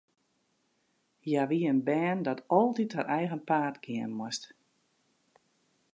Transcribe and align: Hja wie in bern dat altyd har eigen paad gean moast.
Hja 1.25 1.43
wie 1.51 1.65
in 1.71 1.81
bern 1.89 2.21
dat 2.27 2.41
altyd 2.59 2.91
har 2.97 3.07
eigen 3.19 3.45
paad 3.49 3.75
gean 3.85 4.11
moast. 4.19 4.43